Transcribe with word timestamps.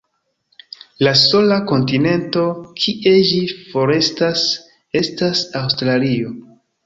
La 1.07 1.11
sola 1.23 1.57
kontinento 1.71 2.45
kie 2.85 3.13
ĝi 3.33 3.37
forestas 3.59 4.45
estas 5.03 5.45
Aŭstralio. 5.63 6.33